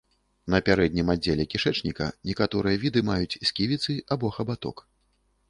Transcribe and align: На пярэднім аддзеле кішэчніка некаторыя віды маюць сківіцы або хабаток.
На 0.51 0.59
пярэднім 0.69 1.11
аддзеле 1.13 1.45
кішэчніка 1.51 2.07
некаторыя 2.31 2.81
віды 2.85 3.05
маюць 3.11 3.39
сківіцы 3.51 3.99
або 4.17 4.35
хабаток. 4.41 4.77